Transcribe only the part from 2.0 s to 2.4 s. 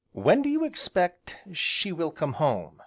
come